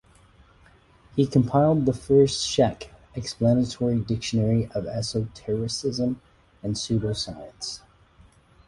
[1.15, 6.19] He compiled the first Czech explanatory dictionary of esotericism
[6.63, 7.81] and pseudoscience.